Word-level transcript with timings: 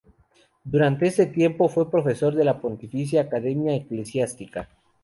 Durante 0.63 1.05
este 1.05 1.27
tiempo, 1.27 1.69
fue 1.69 1.91
profesor 1.91 2.33
de 2.33 2.43
la 2.43 2.59
Pontificia 2.59 3.21
Academia 3.21 3.75
Eclesiástica. 3.75 4.67